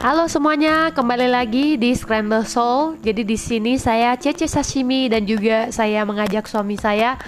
[0.00, 2.96] Halo semuanya, kembali lagi di Scramble Soul.
[3.04, 7.20] Jadi di sini saya Cece Sashimi dan juga saya mengajak suami saya.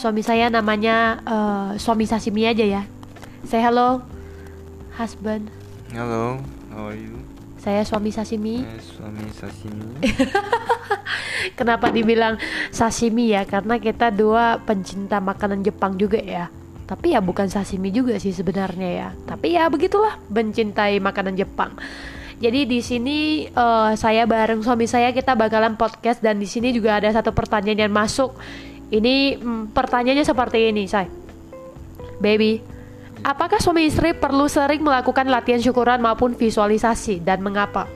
[0.00, 2.82] Suami saya namanya uh, suami sashimi aja ya.
[3.44, 4.00] Say hello,
[4.96, 5.52] husband.
[5.92, 6.40] Halo,
[6.72, 7.20] how are you?
[7.60, 8.64] Saya suami sashimi.
[8.64, 10.00] Eh, suami sashimi.
[11.60, 12.40] Kenapa dibilang
[12.72, 13.44] sashimi ya?
[13.44, 16.48] Karena kita dua pencinta makanan Jepang juga ya.
[16.86, 19.08] Tapi ya bukan sashimi juga sih sebenarnya ya.
[19.26, 21.74] Tapi ya begitulah mencintai makanan Jepang.
[22.36, 27.00] Jadi di sini uh, saya bareng suami saya kita bakalan podcast dan di sini juga
[27.00, 28.36] ada satu pertanyaan yang masuk.
[28.92, 31.08] Ini mm, pertanyaannya seperti ini, say.
[32.20, 32.60] Baby,
[33.24, 37.88] apakah suami istri perlu sering melakukan latihan syukuran maupun visualisasi dan mengapa?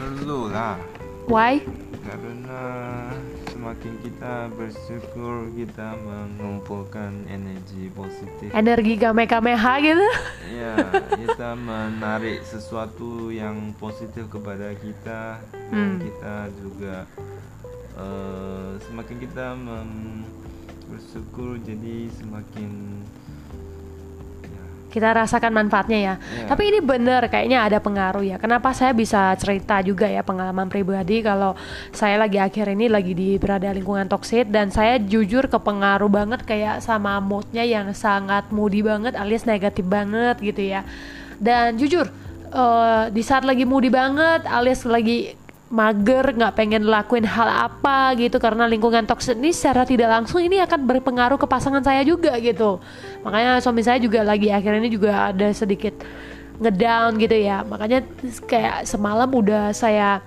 [0.00, 0.80] Perlu lah,
[1.28, 1.60] Why?
[2.06, 2.60] karena
[3.66, 8.54] semakin kita bersyukur kita mengumpulkan energi positif.
[8.54, 10.08] Energi kamehameha gitu?
[10.54, 10.74] Ya,
[11.10, 15.98] kita menarik sesuatu yang positif kepada kita dan Hmm.
[15.98, 17.10] kita juga
[17.98, 19.46] eh, semakin kita
[20.86, 22.70] bersyukur jadi semakin
[24.96, 26.14] kita rasakan manfaatnya ya.
[26.16, 26.48] Iya.
[26.48, 28.40] Tapi ini bener kayaknya ada pengaruh ya.
[28.40, 31.52] Kenapa saya bisa cerita juga ya pengalaman pribadi kalau
[31.92, 36.80] saya lagi akhir ini lagi di berada lingkungan toksik dan saya jujur kepengaruh banget kayak
[36.80, 40.80] sama moodnya yang sangat moody banget alias negatif banget gitu ya.
[41.36, 42.08] Dan jujur
[42.48, 45.36] eh, di saat lagi moody banget alias lagi
[45.66, 50.62] mager nggak pengen lakuin hal apa gitu karena lingkungan toksik ini secara tidak langsung ini
[50.62, 52.78] akan berpengaruh ke pasangan saya juga gitu.
[53.26, 55.98] Makanya suami saya juga lagi akhir ini juga ada sedikit
[56.62, 57.66] ngedown gitu ya.
[57.66, 58.06] Makanya
[58.46, 60.22] kayak semalam udah saya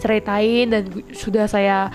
[0.00, 1.92] ceritain dan sudah saya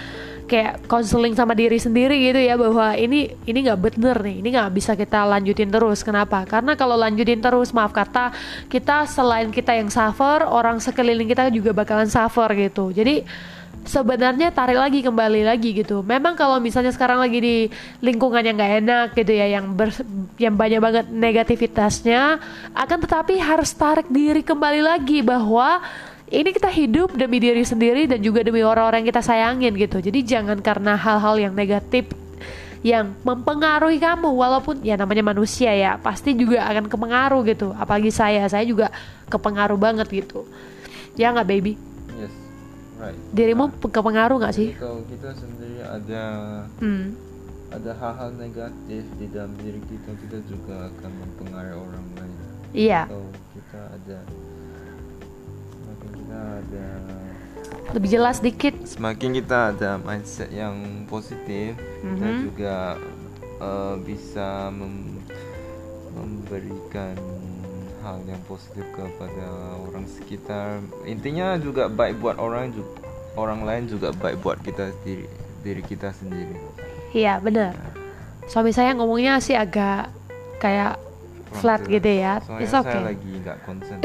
[0.50, 4.72] kayak konseling sama diri sendiri gitu ya bahwa ini ini nggak bener nih ini nggak
[4.74, 6.02] bisa kita lanjutin terus.
[6.02, 6.42] Kenapa?
[6.50, 8.34] Karena kalau lanjutin terus maaf kata
[8.66, 12.90] kita selain kita yang suffer orang sekeliling kita juga bakalan suffer gitu.
[12.90, 13.22] Jadi
[13.86, 16.02] sebenarnya tarik lagi kembali lagi gitu.
[16.04, 17.58] Memang kalau misalnya sekarang lagi di
[18.04, 20.06] lingkungan yang nggak enak gitu ya yang ber-
[20.42, 22.38] yang banyak banget negativitasnya
[22.76, 25.80] akan tetapi harus tarik diri kembali lagi bahwa
[26.30, 29.98] ini kita hidup demi diri sendiri dan juga demi orang-orang yang kita sayangin gitu.
[29.98, 32.06] Jadi jangan karena hal-hal yang negatif
[32.80, 37.74] yang mempengaruhi kamu walaupun ya namanya manusia ya pasti juga akan kepengaruh gitu.
[37.74, 38.88] Apalagi saya, saya juga
[39.28, 40.48] kepengaruh banget gitu.
[41.14, 41.74] Ya nggak baby?
[42.16, 42.32] yes,
[42.96, 43.18] right.
[43.30, 44.72] Dirimu pe- kepengaruh nggak sih?
[44.78, 46.24] Kalau kita sendiri ada
[46.80, 47.18] Hmm.
[47.70, 52.38] ada hal-hal negatif di dalam diri kita, kita juga akan mempengaruhi orang lain.
[52.72, 54.18] Iya, Kalau kita ada
[56.30, 56.88] kita ada
[57.90, 58.74] lebih jelas dikit.
[58.86, 60.78] semakin kita ada mindset yang
[61.10, 61.74] positif,
[62.06, 62.40] kita Mhm.
[62.46, 62.76] juga
[63.60, 65.20] eh, bisa mem-
[66.16, 67.12] memberikan
[68.00, 69.48] hal yang positif kepada
[69.84, 70.80] orang sekitar.
[71.04, 73.04] Intinya juga baik buat orang juga
[73.36, 75.28] orang lain juga baik buat kita diri
[75.60, 76.56] diri kita sendiri.
[77.12, 77.74] Iya bener.
[78.48, 80.08] Suami saya ngomongnya sih agak
[80.58, 80.96] kayak
[81.54, 82.40] flat gitu ya.
[82.46, 83.02] Soalnya It's saya okay.
[83.02, 83.98] lagi nggak konsen.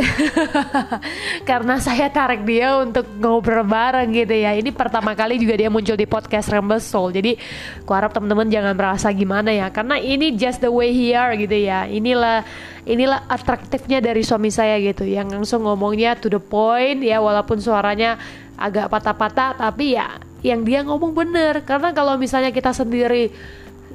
[1.50, 4.56] karena saya tarik dia untuk ngobrol bareng gitu ya.
[4.56, 7.12] Ini pertama kali juga dia muncul di podcast Rumble Soul.
[7.12, 7.36] Jadi,
[7.84, 11.54] ku harap teman-teman jangan merasa gimana ya, karena ini just the way he are gitu
[11.54, 11.84] ya.
[11.84, 12.44] Inilah
[12.84, 18.16] inilah atraktifnya dari suami saya gitu, yang langsung ngomongnya to the point ya, walaupun suaranya
[18.54, 21.64] agak patah-patah, tapi ya yang dia ngomong bener.
[21.64, 23.32] Karena kalau misalnya kita sendiri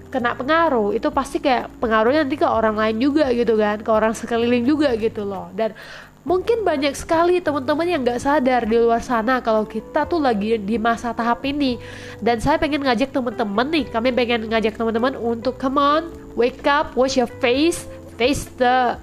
[0.09, 4.13] kena pengaruh itu pasti kayak pengaruhnya nanti ke orang lain juga gitu kan ke orang
[4.17, 5.53] sekeliling juga gitu loh.
[5.53, 5.77] Dan
[6.25, 10.75] mungkin banyak sekali teman-teman yang nggak sadar di luar sana kalau kita tuh lagi di
[10.81, 11.77] masa tahap ini.
[12.19, 16.97] Dan saya pengen ngajak teman-teman nih kami pengen ngajak teman-teman untuk come on wake up
[16.97, 17.85] wash your face
[18.17, 18.97] face the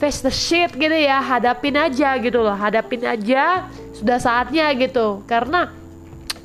[0.00, 5.20] face the shit gitu ya hadapin aja gitu loh hadapin aja sudah saatnya gitu.
[5.28, 5.76] Karena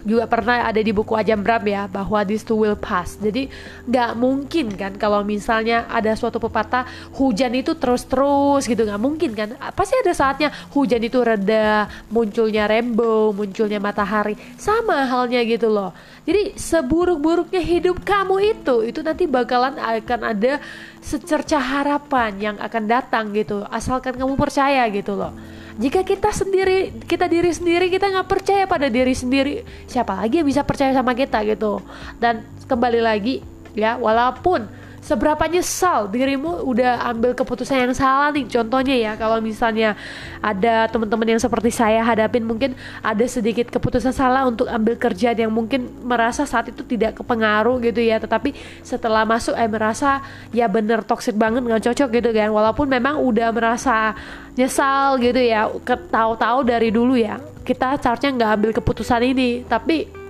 [0.03, 3.15] juga pernah ada di buku Ajam Bram ya bahwa this too will pass.
[3.17, 3.47] Jadi
[3.87, 6.83] nggak mungkin kan kalau misalnya ada suatu pepatah
[7.15, 9.49] hujan itu terus-terus gitu nggak mungkin kan.
[9.73, 14.35] Pasti ada saatnya hujan itu reda, munculnya rainbow, munculnya matahari.
[14.59, 15.95] Sama halnya gitu loh.
[16.23, 20.59] Jadi seburuk-buruknya hidup kamu itu itu nanti bakalan akan ada
[21.03, 23.63] secerca harapan yang akan datang gitu.
[23.71, 28.89] Asalkan kamu percaya gitu loh jika kita sendiri kita diri sendiri kita nggak percaya pada
[28.89, 31.81] diri sendiri siapa lagi yang bisa percaya sama kita gitu?
[32.21, 33.41] Dan kembali lagi
[33.73, 34.69] ya walaupun
[35.03, 38.47] seberapa nyesal dirimu udah ambil keputusan yang salah nih?
[38.47, 39.99] Contohnya ya kalau misalnya
[40.39, 42.71] ada teman-teman yang seperti saya hadapin mungkin
[43.03, 47.99] ada sedikit keputusan salah untuk ambil kerjaan yang mungkin merasa saat itu tidak kepengaruh gitu
[47.99, 48.23] ya.
[48.23, 50.23] Tetapi setelah masuk eh merasa
[50.55, 52.49] ya bener toxic banget nggak cocok gitu kan.
[52.55, 54.15] Walaupun memang udah merasa
[54.55, 55.67] nyesal gitu ya
[56.07, 59.67] tahu-tahu dari dulu ya kita seharusnya nggak ambil keputusan ini.
[59.67, 60.22] Tapi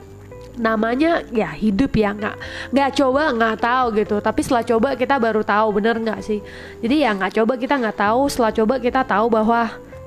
[0.58, 2.14] namanya ya hidup ya.
[2.14, 2.36] Nggak
[2.74, 4.16] nggak coba nggak tahu gitu.
[4.20, 6.40] Tapi setelah coba kita baru tahu bener nggak sih?
[6.82, 8.22] Jadi ya nggak coba kita nggak tahu.
[8.30, 9.62] Setelah coba kita tahu bahwa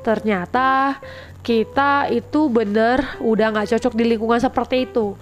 [0.06, 0.98] ternyata
[1.42, 5.14] kita itu bener udah nggak cocok di lingkungan seperti itu.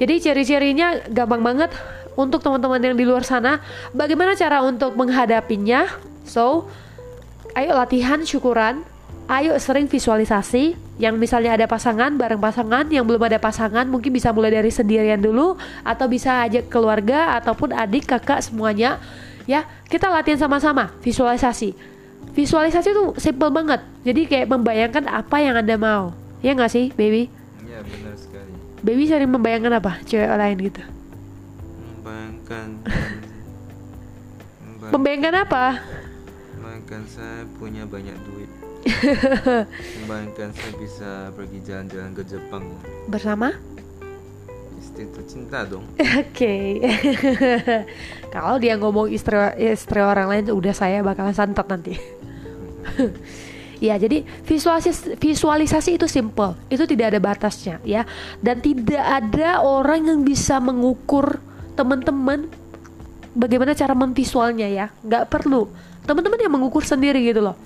[0.00, 1.72] Jadi ciri-cirinya gampang banget.
[2.18, 3.62] Untuk teman-teman yang di luar sana
[3.94, 5.86] bagaimana cara untuk menghadapinya?
[6.26, 6.68] So
[7.54, 8.82] ayo latihan syukuran
[9.30, 14.34] ayo sering visualisasi yang misalnya ada pasangan bareng pasangan yang belum ada pasangan mungkin bisa
[14.34, 15.54] mulai dari sendirian dulu
[15.86, 18.98] atau bisa ajak keluarga ataupun adik kakak semuanya.
[19.46, 21.78] Ya kita latihan sama-sama visualisasi.
[22.34, 23.86] Visualisasi itu simple banget.
[24.02, 26.10] Jadi kayak membayangkan apa yang anda mau.
[26.42, 27.30] Ya nggak sih baby?
[27.70, 28.50] Ya benar sekali.
[28.82, 30.02] Baby sering membayangkan apa?
[30.10, 30.82] Cewek lain gitu.
[32.02, 32.68] Membayangkan.
[34.90, 35.64] Membayangkan apa?
[36.58, 38.50] Membayangkan saya punya banyak duit
[38.80, 42.64] Membayangkan saya bisa pergi jalan-jalan ke Jepang.
[43.08, 43.52] Bersama?
[44.80, 45.84] Istri tercinta dong.
[46.00, 46.24] Oke.
[46.32, 46.64] Okay.
[48.34, 51.94] Kalau dia ngomong istri, istri orang lain Udah saya bakalan santet nanti.
[53.80, 56.52] Ya jadi visualisasi, visualisasi itu simple.
[56.68, 58.04] Itu tidak ada batasnya ya.
[58.36, 61.40] Dan tidak ada orang yang bisa mengukur
[61.80, 62.52] teman-teman
[63.32, 64.92] Bagaimana cara memvisualnya ya.
[65.00, 65.72] Gak perlu.
[66.04, 67.56] Teman-teman yang mengukur sendiri gitu loh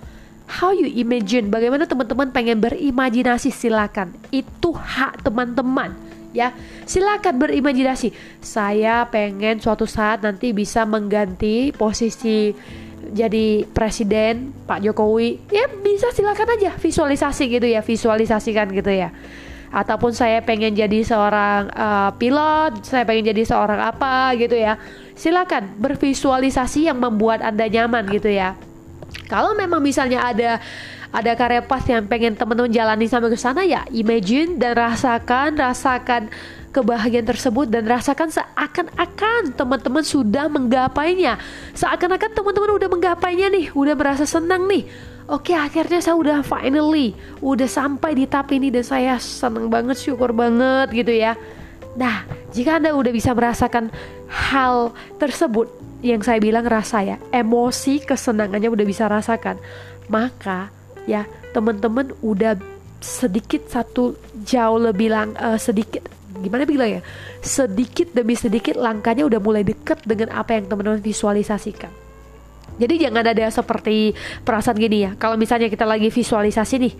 [0.48, 1.48] how you imagine?
[1.48, 3.48] Bagaimana teman-teman pengen berimajinasi?
[3.48, 4.12] Silakan.
[4.28, 5.96] Itu hak teman-teman
[6.36, 6.52] ya.
[6.84, 8.12] Silakan berimajinasi.
[8.44, 12.52] Saya pengen suatu saat nanti bisa mengganti posisi
[13.14, 15.48] jadi presiden Pak Jokowi.
[15.48, 16.12] Ya bisa.
[16.12, 16.76] Silakan aja.
[16.76, 17.80] Visualisasi gitu ya.
[17.80, 19.10] Visualisasikan gitu ya.
[19.74, 24.76] Ataupun saya pengen jadi seorang uh, pilot saya pengen jadi seorang apa gitu ya.
[25.18, 25.80] Silakan.
[25.80, 28.54] Bervisualisasi yang membuat anda nyaman gitu ya
[29.30, 30.62] kalau memang misalnya ada
[31.14, 36.26] ada karya pas yang pengen teman-teman jalani sampai ke sana ya imagine dan rasakan rasakan
[36.74, 41.38] kebahagiaan tersebut dan rasakan seakan-akan teman-teman sudah menggapainya.
[41.78, 44.90] Seakan-akan teman-teman udah menggapainya nih udah merasa senang nih.
[45.24, 50.36] Oke akhirnya saya udah finally udah sampai di tahap ini dan saya senang banget syukur
[50.36, 51.32] banget gitu ya
[51.94, 53.90] Nah jika anda udah bisa merasakan
[54.30, 55.70] hal tersebut
[56.04, 59.56] yang saya bilang rasa ya emosi kesenangannya udah bisa rasakan
[60.12, 60.68] maka
[61.08, 61.24] ya
[61.56, 62.60] teman-teman udah
[63.00, 66.04] sedikit satu jauh lebih lang uh, sedikit
[66.40, 67.02] gimana bilang ya
[67.40, 71.92] sedikit demi sedikit langkahnya udah mulai deket dengan apa yang teman-teman visualisasikan.
[72.74, 76.94] Jadi jangan ada seperti perasaan gini ya kalau misalnya kita lagi visualisasi nih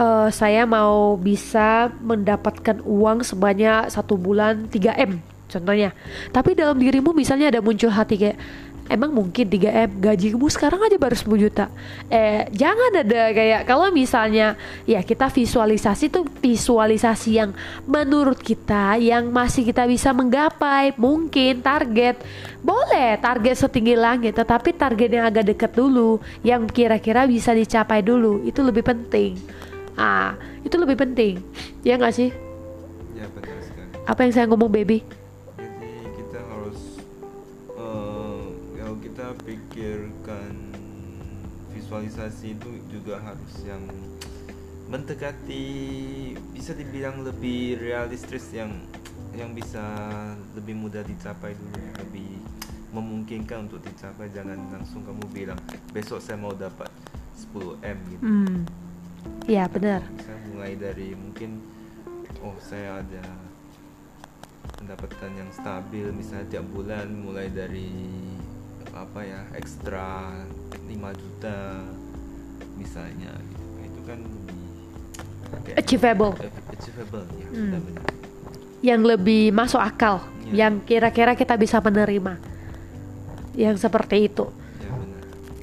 [0.00, 5.90] uh, saya mau bisa mendapatkan uang sebanyak satu bulan 3M contohnya.
[6.30, 8.38] Tapi dalam dirimu misalnya ada muncul hati kayak
[8.86, 11.66] emang mungkin 3M gajimu sekarang aja baru 10 juta?
[12.06, 14.54] Eh jangan ada kayak kalau misalnya
[14.86, 17.50] ya kita visualisasi tuh visualisasi yang
[17.86, 22.20] menurut kita yang masih kita bisa menggapai mungkin target.
[22.62, 28.42] Boleh target setinggi langit tetapi target yang agak dekat dulu yang kira-kira bisa dicapai dulu
[28.42, 29.38] itu lebih penting
[29.96, 31.42] ah itu lebih penting.
[31.82, 32.30] Ya nggak sih?
[33.16, 33.90] Ya benar sekali.
[34.06, 35.02] Apa yang saya ngomong baby?
[41.86, 43.78] Visualisasi itu juga harus yang
[44.90, 45.64] mendekati
[46.50, 48.74] bisa dibilang lebih realistis yang
[49.32, 49.80] yang bisa
[50.58, 52.42] lebih mudah dicapai dulu lebih
[52.90, 54.26] memungkinkan untuk dicapai.
[54.34, 55.60] Jangan langsung kamu bilang
[55.94, 56.90] besok saya mau dapat
[57.54, 58.22] 10 m gitu.
[58.26, 58.66] Hmm.
[59.46, 60.02] Ya benar.
[60.22, 61.62] Saya mulai dari mungkin
[62.42, 63.26] oh saya ada
[64.76, 67.90] pendapatan yang stabil misalnya tiap bulan mulai dari
[68.96, 70.32] apa ya ekstra
[70.72, 70.90] 5
[71.20, 71.58] juta
[72.76, 73.64] misalnya gitu.
[73.84, 74.20] Itu kan
[75.46, 76.32] lebih achievable.
[76.74, 77.72] achievable ya hmm.
[77.86, 78.16] benar
[78.84, 80.20] yang lebih masuk akal
[80.52, 80.66] ya.
[80.66, 82.38] yang kira-kira kita bisa menerima.
[83.56, 84.52] Yang seperti itu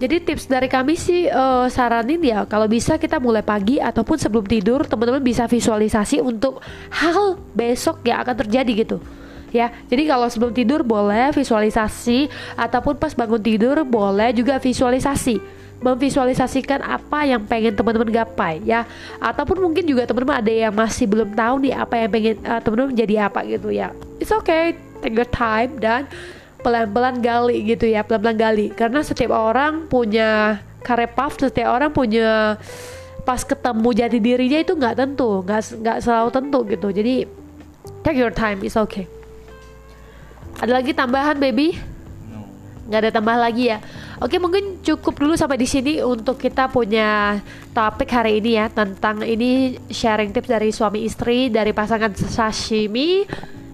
[0.03, 4.43] Jadi tips dari kami sih uh, saranin ya kalau bisa kita mulai pagi ataupun sebelum
[4.43, 6.59] tidur teman-teman bisa visualisasi untuk
[6.91, 8.97] hal besok yang akan terjadi gitu.
[9.55, 9.71] Ya.
[9.87, 12.27] Jadi kalau sebelum tidur boleh visualisasi
[12.59, 15.39] ataupun pas bangun tidur boleh juga visualisasi.
[15.79, 18.83] Memvisualisasikan apa yang pengen teman-teman gapai ya.
[19.23, 22.91] Ataupun mungkin juga teman-teman ada yang masih belum tahu nih apa yang pengen uh, teman-teman
[22.91, 23.95] jadi apa gitu ya.
[24.19, 26.07] It's okay take your time dan
[26.63, 28.67] pelan-pelan gali gitu ya pelan-pelan gali.
[28.71, 32.57] Karena setiap orang punya karet puff setiap orang punya
[33.23, 36.87] pas ketemu jati dirinya itu nggak tentu nggak nggak selalu tentu gitu.
[36.91, 37.15] Jadi
[38.03, 39.07] take your time it's okay.
[40.59, 41.75] Ada lagi tambahan baby?
[42.83, 43.79] Nggak ada tambah lagi ya?
[44.19, 47.39] Oke mungkin cukup dulu sampai di sini untuk kita punya
[47.71, 53.27] topik hari ini ya tentang ini sharing tips dari suami istri dari pasangan sashimi.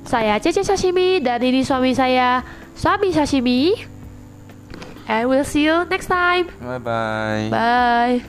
[0.09, 2.41] Saya Cece Sashimi dan ini suami saya
[2.79, 3.75] Suami Sashimi.
[5.09, 6.47] And we'll see you next time.
[6.61, 7.47] Bye bye.
[7.51, 8.23] bye